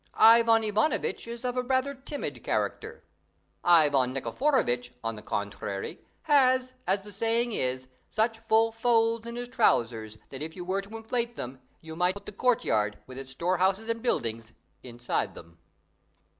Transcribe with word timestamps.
Ivan 0.15 0.63
Ivanovitch 0.63 1.27
is 1.27 1.45
of 1.45 1.55
a 1.57 1.61
rather 1.61 1.93
timid 1.93 2.43
character: 2.43 3.03
Ivan 3.63 4.13
Nikiforovitch, 4.15 4.91
on 5.03 5.15
the 5.15 5.21
contrary, 5.21 5.99
has, 6.23 6.73
as 6.87 7.01
the 7.03 7.11
saying 7.11 7.51
is, 7.51 7.87
such 8.09 8.39
full 8.39 8.71
folds 8.71 9.27
in 9.27 9.35
his 9.35 9.47
trousers 9.47 10.17
that 10.29 10.41
if 10.41 10.55
you 10.55 10.65
were 10.65 10.81
to 10.81 10.97
inflate 10.97 11.35
them 11.35 11.59
you 11.81 11.95
might 11.95 12.15
put 12.15 12.25
the 12.25 12.31
courtyard, 12.31 12.97
with 13.05 13.19
its 13.19 13.33
storehouses 13.33 13.89
and 13.89 14.01
buildings, 14.01 14.53
inside 14.81 15.35
them. 15.35 15.59